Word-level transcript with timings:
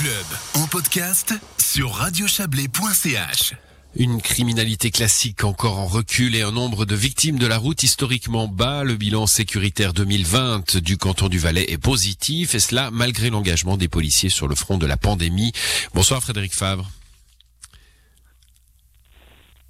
club 0.00 0.62
en 0.62 0.66
podcast 0.66 1.34
sur 1.58 1.92
radiochablais.ch. 1.92 3.54
Une 3.96 4.22
criminalité 4.22 4.90
classique 4.90 5.44
encore 5.44 5.78
en 5.78 5.84
recul 5.84 6.34
et 6.34 6.40
un 6.40 6.52
nombre 6.52 6.86
de 6.86 6.94
victimes 6.94 7.38
de 7.38 7.46
la 7.46 7.58
route 7.58 7.82
historiquement 7.82 8.48
bas. 8.48 8.82
Le 8.82 8.94
bilan 8.94 9.26
sécuritaire 9.26 9.92
2020 9.92 10.78
du 10.78 10.96
canton 10.96 11.28
du 11.28 11.38
Valais 11.38 11.66
est 11.68 11.76
positif 11.76 12.54
et 12.54 12.60
cela 12.60 12.90
malgré 12.90 13.28
l'engagement 13.28 13.76
des 13.76 13.88
policiers 13.88 14.30
sur 14.30 14.48
le 14.48 14.54
front 14.54 14.78
de 14.78 14.86
la 14.86 14.96
pandémie. 14.96 15.52
Bonsoir 15.92 16.22
Frédéric 16.22 16.54
Favre. 16.54 16.88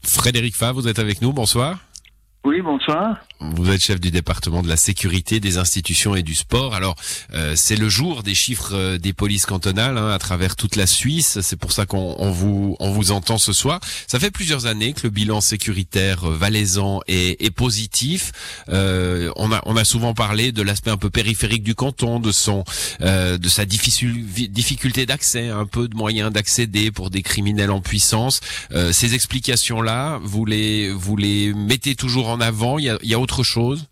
Frédéric 0.05 0.55
Favre, 0.55 0.81
vous 0.81 0.89
êtes 0.89 1.01
avec 1.01 1.23
nous, 1.23 1.33
bonsoir. 1.33 1.81
Oui, 2.45 2.63
bonsoir. 2.63 3.17
Vous 3.41 3.71
êtes 3.71 3.83
chef 3.83 4.01
du 4.01 4.11
département 4.11 4.63
de 4.63 4.69
la 4.69 4.77
sécurité 4.77 5.41
des 5.41 5.57
institutions 5.57 6.15
et 6.15 6.23
du 6.23 6.35
sport. 6.35 6.75
Alors, 6.75 6.95
euh, 7.33 7.55
c'est 7.57 7.77
le 7.77 7.89
jour 7.89 8.23
des 8.23 8.35
chiffres 8.35 8.75
euh, 8.75 8.99
des 8.99 9.15
polices 9.15 9.47
cantonales 9.47 9.97
hein, 9.97 10.11
à 10.11 10.19
travers 10.19 10.57
toute 10.57 10.77
la 10.77 10.87
Suisse. 10.87 11.39
C'est 11.41 11.57
pour 11.57 11.73
ça 11.73 11.87
qu'on 11.87 12.17
on 12.19 12.31
vous 12.31 12.77
on 12.81 12.91
vous 12.93 13.13
entend 13.13 13.39
ce 13.39 13.55
soir. 13.55 13.81
Ça 14.07 14.21
fait 14.21 14.31
plusieurs 14.31 14.67
années 14.67 14.93
que 14.93 15.01
le 15.05 15.11
bilan 15.11 15.41
sécuritaire 15.41 16.29
euh, 16.29 16.37
valaisan 16.37 17.01
est, 17.09 17.43
est 17.43 17.51
positif. 17.51 18.33
Euh, 18.69 19.33
on 19.37 19.53
a 19.53 19.63
on 19.65 19.75
a 19.75 19.85
souvent 19.85 20.13
parlé 20.13 20.53
de 20.53 20.61
l'aspect 20.61 20.91
un 20.91 20.99
peu 20.99 21.09
périphérique 21.09 21.63
du 21.63 21.75
canton, 21.75 22.21
de 22.21 22.33
son 22.33 22.65
de 23.01 23.49
sa 23.49 23.65
difficulté 23.65 25.07
d'accès, 25.07 25.49
un 25.49 25.65
peu 25.65 25.89
de 25.89 25.97
moyens 25.97 26.31
d'accéder 26.31 26.91
pour 26.91 27.09
des 27.09 27.23
criminels 27.23 27.71
en 27.71 27.81
puissance. 27.81 28.41
ces 28.93 29.15
explications 29.15 29.81
là, 29.81 30.21
vous 30.23 30.45
les 30.45 30.93
vous 30.93 31.17
les 31.17 31.55
mettez 31.55 31.95
toujours 31.95 32.29
en 32.29 32.41
avant. 32.41 32.79
Il 32.79 32.85
y 32.85 32.91
a, 32.91 32.99
il 33.03 33.09
y 33.09 33.15
a 33.15 33.21
autre 33.21 33.30
chose 33.43 33.89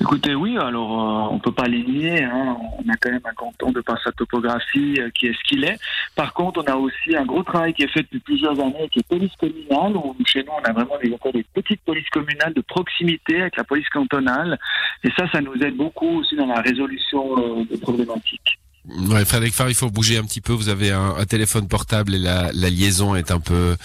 Écoutez, 0.00 0.34
oui, 0.34 0.56
alors 0.56 0.92
euh, 0.92 1.34
on 1.34 1.40
peut 1.40 1.52
pas 1.52 1.66
les 1.66 1.82
nier. 1.82 2.22
Hein. 2.22 2.56
On 2.78 2.88
a 2.88 2.96
quand 3.00 3.10
même 3.10 3.20
un 3.24 3.34
canton 3.34 3.72
de 3.72 3.80
par 3.80 4.00
sa 4.02 4.12
topographie 4.12 5.00
euh, 5.00 5.10
qui 5.10 5.26
est 5.26 5.32
ce 5.32 5.48
qu'il 5.48 5.64
est. 5.64 5.76
Par 6.14 6.34
contre, 6.34 6.62
on 6.64 6.70
a 6.70 6.76
aussi 6.76 7.16
un 7.16 7.24
gros 7.24 7.42
travail 7.42 7.74
qui 7.74 7.82
est 7.82 7.92
fait 7.92 8.02
depuis 8.02 8.20
plusieurs 8.20 8.60
années, 8.60 8.88
qui 8.92 9.00
est 9.00 9.08
police 9.08 9.34
communale. 9.36 9.96
Où, 9.96 10.14
chez 10.24 10.44
nous, 10.44 10.52
on 10.52 10.68
a 10.68 10.72
vraiment 10.72 10.98
des, 11.02 11.44
petites 11.52 11.80
polices 11.80 12.08
communales 12.10 12.54
de 12.54 12.60
proximité 12.60 13.40
avec 13.40 13.56
la 13.56 13.64
police 13.64 13.88
cantonale. 13.88 14.58
Et 15.02 15.10
ça, 15.16 15.28
ça 15.32 15.40
nous 15.40 15.54
aide 15.54 15.76
beaucoup 15.76 16.20
aussi 16.20 16.36
dans 16.36 16.46
la 16.46 16.60
résolution 16.60 17.36
euh, 17.36 17.64
des 17.64 17.78
problématiques. 17.78 18.57
Ouais, 18.88 19.24
Frédéric 19.24 19.54
Favre, 19.54 19.70
il 19.70 19.74
faut 19.74 19.90
bouger 19.90 20.16
un 20.16 20.24
petit 20.24 20.40
peu. 20.40 20.52
Vous 20.52 20.70
avez 20.70 20.92
un, 20.92 21.14
un 21.18 21.26
téléphone 21.26 21.68
portable 21.68 22.14
et 22.14 22.18
la, 22.18 22.50
la, 22.54 22.70
liaison 22.70 23.14
est 23.14 23.30
un 23.30 23.40
peu, 23.40 23.76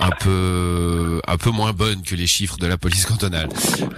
un 0.00 0.10
peu, 0.10 1.20
un 1.26 1.36
peu 1.36 1.50
moins 1.50 1.72
bonne 1.72 2.02
que 2.02 2.14
les 2.14 2.26
chiffres 2.26 2.56
de 2.56 2.66
la 2.66 2.78
police 2.78 3.04
cantonale. 3.04 3.48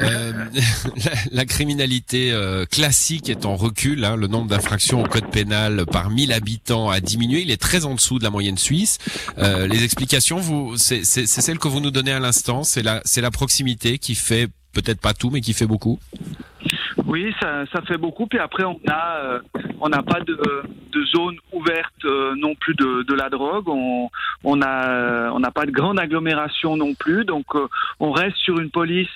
Euh, 0.01 0.33
la, 1.05 1.13
la, 1.31 1.45
criminalité 1.45 2.33
euh, 2.33 2.67
classique 2.67 3.29
est 3.29 3.47
en 3.47 3.57
recul. 3.57 4.05
Hein. 4.05 4.17
Le 4.17 4.27
nombre 4.27 4.49
d'infractions 4.49 5.05
au 5.05 5.07
code 5.07 5.31
pénal 5.31 5.87
par 5.87 6.11
1000 6.11 6.33
habitants 6.33 6.91
a 6.91 7.01
diminué. 7.01 7.43
Il 7.43 7.51
est 7.53 7.61
très 7.61 7.85
en 7.85 7.95
dessous 7.95 8.19
de 8.19 8.25
la 8.25 8.31
moyenne 8.31 8.59
suisse. 8.59 8.99
Euh, 9.39 9.69
les 9.69 9.85
explications, 9.85 10.39
vous, 10.39 10.77
c'est 10.77 11.05
celle 11.05 11.59
que 11.59 11.69
vous 11.69 11.81
nous 11.81 11.93
donnez 11.93 12.13
à 12.13 12.19
l'instant. 12.19 12.65
C'est 12.65 12.83
la, 12.83 13.01
c'est 13.05 13.21
la 13.21 13.31
proximité 13.31 13.99
qui 13.99 14.17
fait 14.17 14.49
peut-être 14.73 15.01
pas 15.01 15.15
tout, 15.15 15.31
mais 15.31 15.41
qui 15.41 15.53
fait 15.53 15.67
beaucoup. 15.67 15.99
Oui, 17.09 17.35
ça, 17.41 17.65
ça 17.73 17.81
fait 17.81 17.97
beaucoup. 17.97 18.27
Puis 18.27 18.39
après, 18.39 18.65
on 18.65 18.79
a, 18.87 19.17
euh, 19.25 19.41
on 19.81 19.89
n'a 19.89 20.03
pas 20.03 20.21
de, 20.21 20.39
de, 20.93 21.05
zone 21.07 21.39
ouverte 21.53 22.05
euh, 22.05 22.35
non 22.37 22.55
plus 22.55 22.75
de, 22.75 23.03
de, 23.03 23.15
la 23.15 23.31
drogue. 23.31 23.67
On, 23.67 24.11
on 24.45 24.61
a, 24.61 25.31
on 25.33 25.41
n'a 25.41 25.51
pas 25.51 25.65
de 25.65 25.71
grande 25.71 25.99
agglomération 25.99 26.77
non 26.77 26.93
plus. 26.93 27.25
Donc, 27.25 27.47
euh, 27.55 27.67
on 27.99 28.13
reste 28.13 28.37
sur 28.37 28.61
une 28.61 28.71
police 28.71 29.09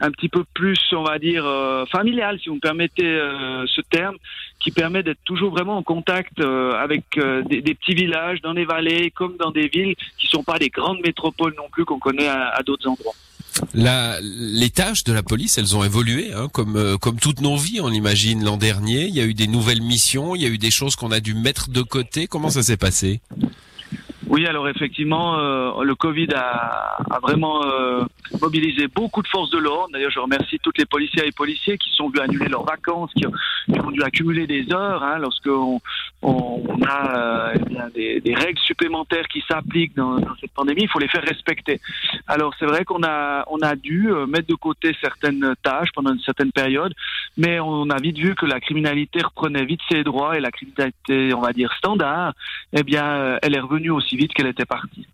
un, 0.00 0.10
petit 0.10 0.28
peu 0.28 0.44
plus, 0.52 0.78
on 0.92 1.02
va 1.02 1.18
dire, 1.18 1.46
familiale, 1.90 2.38
si 2.40 2.50
vous 2.50 2.56
me 2.56 2.60
permettez 2.60 3.18
ce 3.66 3.80
terme, 3.80 4.16
qui 4.60 4.70
permet 4.70 5.02
d'être 5.02 5.24
toujours 5.24 5.50
vraiment 5.50 5.78
en 5.78 5.82
contact 5.82 6.44
avec 6.44 7.04
des, 7.48 7.62
des, 7.62 7.74
petits 7.74 7.94
villages 7.94 8.42
dans 8.42 8.52
les 8.52 8.66
vallées 8.66 9.10
comme 9.10 9.38
dans 9.38 9.50
des 9.50 9.68
villes 9.68 9.96
qui 10.18 10.26
sont 10.26 10.44
pas 10.44 10.58
des 10.58 10.68
grandes 10.68 11.00
métropoles 11.00 11.54
non 11.56 11.70
plus 11.72 11.86
qu'on 11.86 11.98
connaît 11.98 12.28
à, 12.28 12.48
à 12.48 12.62
d'autres 12.62 12.86
endroits. 12.86 13.14
La, 13.74 14.18
les 14.20 14.70
tâches 14.70 15.04
de 15.04 15.12
la 15.12 15.22
police, 15.22 15.58
elles 15.58 15.76
ont 15.76 15.84
évolué, 15.84 16.32
hein, 16.32 16.48
comme 16.52 16.76
euh, 16.76 16.96
comme 16.96 17.18
toutes 17.18 17.40
nos 17.40 17.56
vies, 17.56 17.80
on 17.80 17.90
imagine 17.90 18.44
l'an 18.44 18.56
dernier. 18.56 19.06
Il 19.06 19.14
y 19.14 19.20
a 19.20 19.24
eu 19.24 19.34
des 19.34 19.46
nouvelles 19.46 19.82
missions, 19.82 20.34
il 20.34 20.42
y 20.42 20.46
a 20.46 20.48
eu 20.48 20.58
des 20.58 20.70
choses 20.70 20.96
qu'on 20.96 21.10
a 21.10 21.20
dû 21.20 21.34
mettre 21.34 21.70
de 21.70 21.82
côté. 21.82 22.26
Comment 22.26 22.50
ça 22.50 22.62
s'est 22.62 22.76
passé? 22.76 23.20
Oui, 24.28 24.46
alors 24.46 24.68
effectivement, 24.68 25.38
euh, 25.38 25.82
le 25.82 25.94
Covid 25.96 26.28
a, 26.34 27.02
a 27.10 27.18
vraiment 27.20 27.64
euh, 27.64 28.04
mobilisé 28.40 28.88
beaucoup 28.88 29.22
de 29.22 29.28
forces 29.28 29.50
de 29.50 29.58
l'ordre. 29.58 29.90
D'ailleurs, 29.92 30.10
je 30.10 30.18
remercie 30.18 30.58
toutes 30.62 30.78
les 30.78 30.86
policiers 30.86 31.26
et 31.26 31.32
policiers 31.32 31.78
qui 31.78 31.90
sont 31.90 32.08
venus 32.08 32.20
annuler 32.22 32.48
leurs 32.48 32.64
vacances, 32.64 33.10
qui, 33.14 33.26
ont 33.26 33.90
dû 33.90 34.02
accumuler 34.02 34.46
des 34.46 34.72
heures 34.72 35.02
hein, 35.02 35.18
lorsqu'on 35.18 35.80
on, 36.22 36.62
on 36.66 36.82
a 36.82 37.54
euh, 37.54 37.90
eh 37.96 38.20
des, 38.20 38.34
règles 38.34 38.58
supplémentaires 38.60 39.26
qui 39.28 39.42
s'appliquent 39.48 39.96
dans, 39.96 40.18
cette 40.40 40.52
pandémie. 40.52 40.82
Il 40.82 40.88
faut 40.88 40.98
les 40.98 41.08
faire 41.08 41.22
respecter. 41.22 41.80
Alors, 42.26 42.54
c'est 42.58 42.66
vrai 42.66 42.84
qu'on 42.84 43.02
a, 43.02 43.44
a 43.62 43.76
dû 43.76 44.10
euh, 44.10 44.26
mettre 44.26 44.48
de 44.48 44.54
côté 44.54 44.94
certaines 45.00 45.54
tâches 45.62 45.90
pendant 45.94 46.12
une 46.12 46.20
certaine 46.20 46.52
période, 46.52 46.94
mais 47.36 47.60
on 47.60 47.88
a 47.90 47.96
vite 48.00 48.18
vu 48.18 48.34
que 48.34 48.46
la 48.46 48.60
criminalité 48.60 49.22
reprenait 49.22 49.64
vite 49.64 49.80
ses 49.90 50.02
droits 50.04 50.36
et 50.36 50.40
la 50.40 50.50
criminalité, 50.50 51.34
on 51.34 51.40
va 51.40 51.52
dire, 51.52 51.72
standard, 51.74 52.32
eh 52.72 52.82
bien, 52.82 53.38
elle 53.42 53.54
est 53.54 53.60
revenue 53.60 53.90
aussi 53.90 54.16
vite 54.16 54.32
qu'elle 54.32 54.46
était 54.46 54.64
partie. 54.64 55.06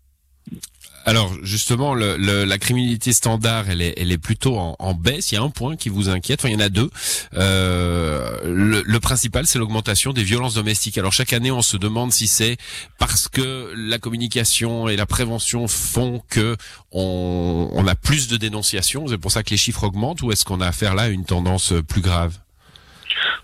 Alors 1.07 1.33
justement, 1.41 1.93
le, 1.93 2.17
la 2.17 2.57
criminalité 2.57 3.13
standard, 3.13 3.69
elle 3.69 3.81
est, 3.81 4.17
plutôt 4.17 4.57
en, 4.57 4.93
baisse. 4.93 5.31
Il 5.31 5.35
y 5.35 5.37
a 5.37 5.41
un 5.41 5.49
point 5.49 5.77
qui 5.77 5.87
vous 5.87 6.09
inquiète. 6.09 6.41
Enfin, 6.41 6.49
il 6.49 6.53
y 6.53 6.55
en 6.57 6.65
a 6.65 6.67
deux. 6.67 6.89
Euh, 7.35 8.41
le, 8.43 8.83
le, 8.85 8.99
principal, 8.99 9.47
c'est 9.47 9.57
l'augmentation 9.57 10.11
des 10.11 10.23
violences 10.23 10.55
domestiques. 10.55 10.97
Alors 10.97 11.13
chaque 11.13 11.31
année, 11.31 11.49
on 11.49 11.61
se 11.61 11.77
demande 11.77 12.11
si 12.11 12.27
c'est 12.27 12.57
parce 12.99 13.29
que 13.29 13.71
la 13.73 13.99
communication 13.99 14.89
et 14.89 14.97
la 14.97 15.05
prévention 15.05 15.69
font 15.69 16.21
que 16.29 16.57
on, 16.91 17.69
on 17.71 17.87
a 17.87 17.95
plus 17.95 18.27
de 18.27 18.35
dénonciations. 18.35 19.07
C'est 19.07 19.17
pour 19.17 19.31
ça 19.31 19.43
que 19.43 19.51
les 19.51 19.57
chiffres 19.57 19.85
augmentent, 19.85 20.21
ou 20.23 20.33
est-ce 20.33 20.43
qu'on 20.43 20.59
a 20.59 20.67
affaire 20.67 20.93
là 20.93 21.03
à 21.03 21.07
une 21.07 21.23
tendance 21.23 21.73
plus 21.87 22.01
grave? 22.01 22.37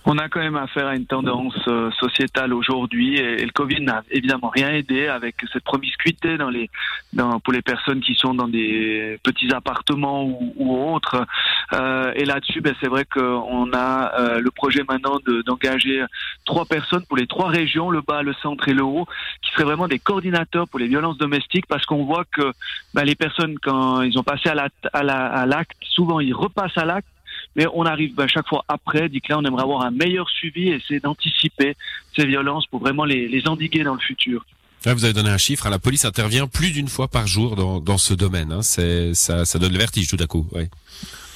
On 0.06 0.18
a 0.18 0.28
quand 0.28 0.41
même 0.41 0.56
affaire 0.56 0.88
à 0.88 0.96
une 0.96 1.06
tendance 1.06 1.58
euh, 1.68 1.90
sociétale 1.91 2.53
aujourd'hui 2.53 3.18
et, 3.18 3.44
le 3.44 3.52
Covid 3.52 3.81
n'a 3.81 4.03
évidemment 4.12 4.50
rien 4.50 4.69
aidé 4.69 5.08
avec 5.08 5.36
cette 5.52 5.64
promiscuité 5.64 6.38
dans 6.38 6.50
les, 6.50 6.69
dans, 7.14 7.40
pour 7.40 7.53
les 7.53 7.62
personnes 7.62 8.02
qui 8.02 8.16
sont 8.16 8.34
dans 8.34 8.47
des 8.47 9.19
petits 9.24 9.53
appartements 9.53 10.24
ou, 10.24 10.53
ou 10.58 10.94
autres. 10.94 11.25
Euh, 11.74 12.12
et 12.16 12.25
là-dessus, 12.25 12.62
ben, 12.62 12.75
c'est 12.81 12.88
vrai 12.88 13.06
qu'on 13.06 13.72
a 13.74 14.19
euh, 14.19 14.40
le 14.40 14.52
projet 14.52 14.84
maintenant 14.88 15.19
d'engager 15.46 16.03
trois 16.46 16.66
personnes 16.66 17.06
pour 17.08 17.18
les 17.18 17.28
trois 17.28 17.50
régions, 17.50 17.90
le 17.90 18.02
bas, 18.02 18.24
le 18.24 18.34
centre 18.34 18.68
et 18.68 18.74
le 18.74 18.84
haut, 18.84 19.08
qui 19.42 19.52
seraient 19.52 19.63
vraiment 19.63 19.88
des 19.88 20.00
coordinateurs 20.00 20.68
pour 20.68 20.80
les 20.80 20.88
violences 20.88 21.18
domestiques 21.18 21.68
parce 21.68 21.86
qu'on 21.86 22.03
voit 22.06 22.25
que 22.25 22.52
ben, 22.94 23.03
les 23.03 23.16
personnes, 23.16 23.58
quand 23.59 24.02
ils 24.02 24.18
ont 24.18 24.24
passé 24.24 24.50
à 24.50 24.56
l'acte, 24.56 24.88
à 24.92 25.03
la, 25.03 25.44
à 25.44 25.63
souvent 25.81 26.19
ils 26.19 26.34
repassent 26.34 26.78
à 26.78 26.86
l'acte 26.86 27.08
mais 27.56 27.66
on 27.74 27.86
arrive 27.86 28.19
à 28.19 28.28
chaque 28.28 28.47
fois 28.47 28.64
après, 28.68 29.09
dit 29.09 29.22
que 29.22 29.30
là 29.30 29.40
on 29.40 29.44
aimerait 29.44 29.64
avoir 29.64 29.81
un 29.81 29.91
meilleur 29.91 30.30
suivi 30.30 30.69
et 30.69 30.75
essayer 30.75 31.00
d'anticiper 31.00 31.75
ces 32.16 32.25
violences 32.25 32.66
pour 32.68 32.80
vraiment 32.80 33.06
les, 33.06 33.28
les 33.28 33.47
endiguer 33.47 33.84
dans 33.84 33.94
le 33.94 34.00
futur. 34.00 34.46
Là, 34.86 34.94
vous 34.94 35.06
avez 35.06 35.14
donné 35.14 35.30
un 35.30 35.38
chiffre. 35.38 35.66
Hein, 35.66 35.69
la 35.69 35.80
police 35.80 36.03
intervient 36.03 36.46
plus 36.46 36.72
d'une 36.72 36.90
fois 36.90 37.08
par 37.08 37.25
jour 37.25 37.56
dans, 37.56 37.80
dans 37.80 37.97
ce 37.97 38.13
domaine. 38.13 38.52
Hein. 38.52 38.62
C'est, 38.62 39.13
ça, 39.13 39.46
ça 39.46 39.58
donne 39.58 39.72
le 39.72 39.78
vertige 39.78 40.09
tout 40.09 40.18
à 40.19 40.28
coup. 40.28 40.46
Ouais. 40.52 40.69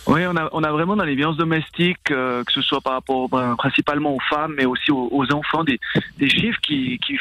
Oui, 0.06 0.22
on 0.26 0.36
a, 0.36 0.50
on 0.52 0.64
a 0.64 0.72
vraiment 0.72 0.96
dans 0.96 1.04
les 1.04 1.16
violences 1.16 1.38
domestiques, 1.38 2.12
euh, 2.12 2.44
que 2.44 2.52
ce 2.52 2.62
soit 2.62 2.82
par 2.82 2.94
rapport 2.94 3.30
ben, 3.30 3.56
principalement 3.58 4.16
aux 4.16 4.22
femmes, 4.30 4.54
mais 4.58 4.66
aussi 4.66 4.92
aux, 4.92 5.10
aux 5.12 5.34
enfants, 5.34 5.64
des, 5.64 5.80
des 6.18 6.30
chiffres 6.30 6.60
qui, 6.62 7.00
qui 7.00 7.18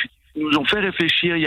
nous 0.50 0.58
ont 0.58 0.64
fait 0.64 0.80
réfléchir 0.80 1.36
il 1.36 1.42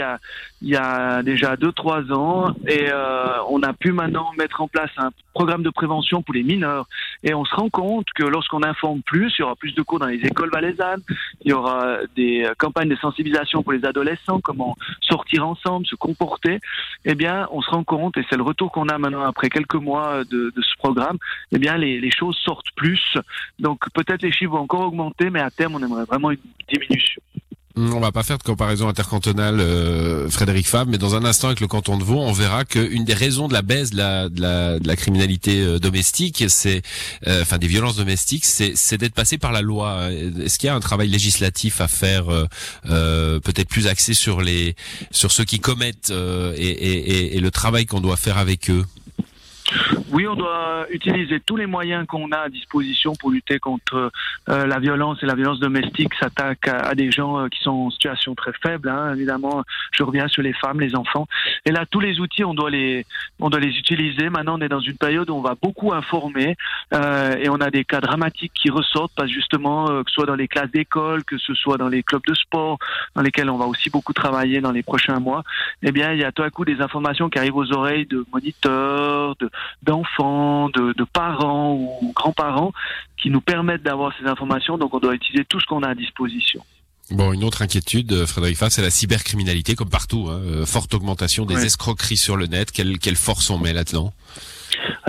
y 0.62 0.76
a, 0.76 1.22
déjà 1.22 1.56
deux 1.56 1.72
trois 1.72 2.02
ans 2.12 2.54
et 2.66 2.88
euh, 2.90 3.26
on 3.48 3.62
a 3.62 3.72
pu 3.72 3.92
maintenant 3.92 4.32
mettre 4.38 4.60
en 4.60 4.68
place 4.68 4.90
un 4.98 5.10
programme 5.32 5.62
de 5.62 5.70
prévention 5.70 6.22
pour 6.22 6.34
les 6.34 6.42
mineurs 6.42 6.86
et 7.22 7.34
on 7.34 7.44
se 7.44 7.54
rend 7.54 7.70
compte 7.70 8.06
que 8.14 8.24
lorsqu'on 8.24 8.62
informe 8.62 9.02
plus, 9.02 9.32
il 9.38 9.42
y 9.42 9.44
aura 9.44 9.56
plus 9.56 9.74
de 9.74 9.82
cours 9.82 9.98
dans 9.98 10.06
les 10.06 10.18
écoles 10.18 10.50
valaisannes, 10.50 11.02
il 11.44 11.50
y 11.50 11.52
aura 11.52 11.98
des 12.16 12.48
campagnes 12.58 12.88
de 12.88 12.96
sensibilisation 12.96 13.62
pour 13.62 13.72
les 13.72 13.84
adolescents, 13.84 14.40
comment 14.40 14.76
sortir 15.00 15.46
ensemble, 15.46 15.86
se 15.86 15.96
comporter. 15.96 16.60
Eh 17.04 17.14
bien, 17.14 17.48
on 17.52 17.62
se 17.62 17.70
rend 17.70 17.84
compte 17.84 18.16
et 18.16 18.24
c'est 18.28 18.36
le 18.36 18.42
retour 18.42 18.70
qu'on 18.72 18.88
a 18.88 18.98
maintenant 18.98 19.22
après 19.22 19.48
quelques 19.48 19.74
mois 19.74 20.24
de, 20.24 20.52
ce 20.56 20.76
programme. 20.78 21.18
Eh 21.52 21.58
bien, 21.58 21.76
les 21.76 22.10
choses 22.10 22.36
sortent 22.36 22.70
plus. 22.76 23.16
Donc 23.58 23.80
peut-être 23.94 24.22
les 24.22 24.32
chiffres 24.32 24.52
vont 24.52 24.60
encore 24.60 24.82
augmenter, 24.82 25.30
mais 25.30 25.40
à 25.40 25.50
terme, 25.50 25.74
on 25.76 25.82
aimerait 25.82 26.04
vraiment 26.04 26.30
une 26.30 26.38
diminution. 26.68 27.22
On 27.82 27.98
va 27.98 28.12
pas 28.12 28.22
faire 28.22 28.36
de 28.36 28.42
comparaison 28.42 28.88
intercantonale, 28.88 29.58
euh, 29.58 30.28
Frédéric 30.28 30.68
Fabre, 30.68 30.90
mais 30.90 30.98
dans 30.98 31.14
un 31.14 31.24
instant 31.24 31.46
avec 31.46 31.60
le 31.60 31.66
canton 31.66 31.96
de 31.96 32.04
Vaud, 32.04 32.20
on 32.20 32.32
verra 32.32 32.66
qu'une 32.66 33.04
des 33.04 33.14
raisons 33.14 33.48
de 33.48 33.54
la 33.54 33.62
baisse 33.62 33.90
de 33.90 33.96
la, 33.96 34.28
de 34.28 34.40
la, 34.42 34.78
de 34.78 34.86
la 34.86 34.96
criminalité 34.96 35.62
euh, 35.62 35.78
domestique, 35.78 36.44
c'est, 36.48 36.82
euh, 37.26 37.40
enfin 37.40 37.56
des 37.56 37.68
violences 37.68 37.96
domestiques, 37.96 38.44
c'est 38.44 38.98
d'être 38.98 39.14
passé 39.14 39.38
par 39.38 39.50
la 39.50 39.62
loi. 39.62 40.10
Est-ce 40.12 40.58
qu'il 40.58 40.66
y 40.66 40.70
a 40.70 40.74
un 40.74 40.80
travail 40.80 41.08
législatif 41.08 41.80
à 41.80 41.88
faire, 41.88 42.26
euh, 42.28 43.40
peut-être 43.40 43.68
plus 43.68 43.86
axé 43.86 44.12
sur 44.12 44.42
les, 44.42 44.76
sur 45.10 45.32
ceux 45.32 45.44
qui 45.44 45.58
commettent 45.58 46.10
et, 46.10 46.68
et, 46.68 47.10
et, 47.10 47.36
et 47.36 47.40
le 47.40 47.50
travail 47.50 47.86
qu'on 47.86 48.00
doit 48.00 48.18
faire 48.18 48.36
avec 48.36 48.68
eux? 48.68 48.84
Oui, 50.12 50.26
on 50.26 50.34
doit 50.34 50.86
utiliser 50.90 51.40
tous 51.40 51.56
les 51.56 51.66
moyens 51.66 52.06
qu'on 52.06 52.30
a 52.32 52.38
à 52.38 52.48
disposition 52.48 53.14
pour 53.14 53.30
lutter 53.30 53.58
contre 53.58 54.10
euh, 54.48 54.66
la 54.66 54.78
violence 54.78 55.22
et 55.22 55.26
la 55.26 55.34
violence 55.34 55.60
domestique 55.60 56.14
s'attaque 56.14 56.68
à, 56.68 56.94
des 56.94 57.10
gens 57.10 57.38
euh, 57.38 57.48
qui 57.48 57.62
sont 57.62 57.70
en 57.70 57.90
situation 57.90 58.34
très 58.34 58.52
faible. 58.52 58.88
Hein. 58.88 59.14
Évidemment, 59.14 59.64
je 59.92 60.02
reviens 60.02 60.28
sur 60.28 60.42
les 60.42 60.52
femmes, 60.52 60.80
les 60.80 60.96
enfants. 60.96 61.26
Et 61.64 61.70
là, 61.70 61.86
tous 61.86 62.00
les 62.00 62.20
outils, 62.20 62.44
on 62.44 62.54
doit 62.54 62.70
les, 62.70 63.06
on 63.40 63.50
doit 63.50 63.60
les 63.60 63.76
utiliser. 63.78 64.30
Maintenant, 64.30 64.58
on 64.58 64.62
est 64.62 64.68
dans 64.68 64.80
une 64.80 64.96
période 64.96 65.30
où 65.30 65.34
on 65.34 65.42
va 65.42 65.54
beaucoup 65.60 65.92
informer 65.92 66.56
euh, 66.94 67.36
et 67.36 67.48
on 67.48 67.56
a 67.56 67.70
des 67.70 67.84
cas 67.84 68.00
dramatiques 68.00 68.52
qui 68.54 68.70
ressortent, 68.70 69.12
parce 69.16 69.30
justement, 69.30 69.86
que 69.86 70.10
ce 70.10 70.14
soit 70.14 70.26
dans 70.26 70.34
les 70.34 70.48
classes 70.48 70.70
d'école, 70.70 71.24
que 71.24 71.38
ce 71.38 71.54
soit 71.54 71.78
dans 71.78 71.88
les 71.88 72.02
clubs 72.02 72.24
de 72.26 72.34
sport, 72.34 72.78
dans 73.14 73.22
lesquels 73.22 73.50
on 73.50 73.58
va 73.58 73.66
aussi 73.66 73.90
beaucoup 73.90 74.12
travailler 74.12 74.60
dans 74.60 74.72
les 74.72 74.82
prochains 74.82 75.20
mois. 75.20 75.44
Eh 75.82 75.92
bien, 75.92 76.12
il 76.12 76.18
y 76.18 76.24
a 76.24 76.32
tout 76.32 76.42
à 76.42 76.50
coup 76.50 76.64
des 76.64 76.80
informations 76.80 77.28
qui 77.28 77.38
arrivent 77.38 77.56
aux 77.56 77.72
oreilles 77.72 78.06
de 78.06 78.24
moniteurs, 78.32 79.36
d'enfants, 79.82 80.68
de, 80.70 80.92
de, 80.96 81.04
parents 81.04 81.74
ou 81.74 82.12
grands-parents 82.14 82.72
qui 83.16 83.30
nous 83.30 83.40
permettent 83.40 83.82
d'avoir 83.82 84.12
ces 84.18 84.26
informations. 84.26 84.78
Donc, 84.78 84.94
on 84.94 84.98
doit 84.98 85.14
utiliser 85.14 85.44
tout 85.44 85.60
ce 85.60 85.66
qu'on 85.66 85.82
a 85.82 85.88
à 85.88 85.94
disposition. 85.94 86.62
Bon, 87.10 87.32
une 87.32 87.42
autre 87.42 87.62
inquiétude, 87.62 88.12
euh, 88.12 88.26
Frédéric 88.26 88.56
Fass, 88.56 88.74
c'est 88.74 88.82
la 88.82 88.90
cybercriminalité, 88.90 89.74
comme 89.74 89.90
partout. 89.90 90.28
Hein. 90.30 90.40
Euh, 90.44 90.66
forte 90.66 90.94
augmentation 90.94 91.44
des 91.44 91.64
escroqueries 91.64 92.16
sur 92.16 92.36
le 92.36 92.46
net. 92.46 92.70
Quelle, 92.70 92.98
quelle 92.98 93.16
force 93.16 93.50
on 93.50 93.58
met 93.58 93.72
là-dedans? 93.72 94.12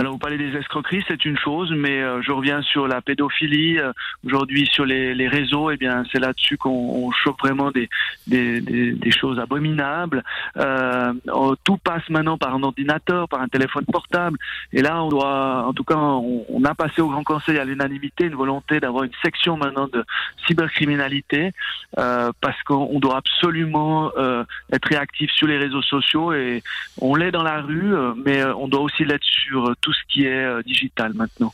Alors 0.02 0.14
vous 0.14 0.18
parlez 0.18 0.36
des 0.36 0.58
escroqueries, 0.58 1.04
c'est 1.06 1.24
une 1.24 1.38
chose, 1.38 1.72
mais 1.76 2.02
euh, 2.02 2.20
je 2.22 2.32
reviens 2.32 2.60
sur 2.62 2.88
la 2.88 3.00
pédophilie. 3.00 3.78
Euh, 3.78 3.92
aujourd'hui 4.26 4.66
sur 4.66 4.84
les, 4.84 5.14
les, 5.14 5.28
réseaux, 5.28 5.70
eh 5.70 5.76
bien 5.76 6.02
c'est 6.10 6.18
là-dessus 6.18 6.56
qu'on 6.56 7.12
chope 7.12 7.38
vraiment 7.38 7.70
des, 7.70 7.88
des, 8.26 8.60
des, 8.60 9.10
choses 9.12 9.38
abominables. 9.38 10.24
Euh, 10.56 11.12
oh, 11.32 11.54
tout 11.62 11.76
passe 11.76 12.08
maintenant 12.08 12.36
par 12.36 12.52
un 12.52 12.64
ordinateur, 12.64 13.28
par 13.28 13.42
un 13.42 13.46
téléphone 13.46 13.84
portable. 13.84 14.38
Et 14.72 14.82
là, 14.82 15.04
on 15.04 15.08
doit, 15.08 15.66
en 15.68 15.72
tout 15.72 15.84
cas, 15.84 15.94
on, 15.96 16.44
on 16.48 16.64
a 16.64 16.74
passé 16.74 17.00
au 17.00 17.08
Grand 17.08 17.22
Conseil 17.22 17.58
à 17.58 17.64
l'unanimité 17.64 18.26
une 18.26 18.34
volonté 18.34 18.80
d'avoir 18.80 19.04
une 19.04 19.14
section 19.22 19.56
maintenant 19.56 19.86
de 19.86 20.04
cybercriminalité, 20.48 21.52
euh, 21.98 22.32
parce 22.40 22.60
qu'on 22.64 22.98
doit 22.98 23.18
absolument 23.18 24.10
euh, 24.16 24.42
être 24.72 24.86
réactif 24.86 25.30
sur 25.30 25.46
les 25.46 25.58
réseaux 25.58 25.82
sociaux 25.82 26.32
et 26.32 26.60
on 27.00 27.14
l'est 27.14 27.30
dans 27.30 27.44
la 27.44 27.60
rue, 27.60 27.94
mais 28.24 28.44
on 28.44 28.66
doit 28.66 28.80
aussi 28.80 29.04
l'être 29.04 29.22
sur 29.24 29.72
tout 29.80 29.91
ce 29.92 30.00
qui 30.12 30.24
est 30.24 30.44
euh, 30.44 30.62
digital 30.62 31.12
maintenant. 31.14 31.52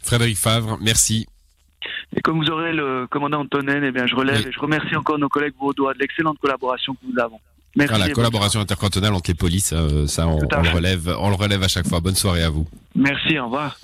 Frédéric 0.00 0.36
Favre, 0.36 0.78
merci. 0.80 1.26
Et 2.16 2.20
comme 2.20 2.42
vous 2.42 2.50
aurez 2.50 2.72
le 2.72 3.06
commandant 3.08 3.40
Antonen, 3.40 3.82
eh 3.84 3.92
bien, 3.92 4.06
je 4.06 4.14
relève 4.14 4.46
et 4.46 4.52
je 4.52 4.58
remercie 4.60 4.94
encore 4.96 5.18
nos 5.18 5.28
collègues 5.28 5.54
vaudois 5.58 5.94
de 5.94 5.98
l'excellente 5.98 6.38
collaboration 6.38 6.94
que 6.94 7.00
nous 7.08 7.20
avons. 7.20 7.40
Merci. 7.76 7.94
Ah, 7.94 7.98
la 7.98 8.10
collaboration 8.10 8.60
intercantonale 8.60 9.12
entre 9.12 9.30
les 9.30 9.34
polices, 9.34 9.72
euh, 9.74 10.06
ça, 10.06 10.26
on, 10.26 10.38
on, 10.38 10.62
le 10.62 10.70
relève, 10.70 11.14
on 11.18 11.28
le 11.28 11.34
relève 11.34 11.62
à 11.62 11.68
chaque 11.68 11.86
fois. 11.86 12.00
Bonne 12.00 12.14
soirée 12.14 12.42
à 12.42 12.50
vous. 12.50 12.66
Merci, 12.94 13.38
au 13.38 13.44
revoir. 13.44 13.78